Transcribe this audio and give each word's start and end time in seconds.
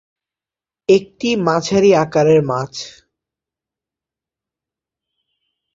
একটি 0.89 1.29
মাঝারি 1.47 1.91
আকারের 1.95 2.41
মাছ। 2.43 2.73